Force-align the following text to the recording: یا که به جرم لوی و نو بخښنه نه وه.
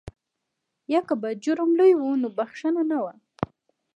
یا 0.93 1.01
که 1.07 1.15
به 1.21 1.29
جرم 1.43 1.71
لوی 1.79 1.93
و 1.97 2.03
نو 2.21 2.29
بخښنه 2.37 2.81
نه 2.91 2.99
وه. 3.03 3.13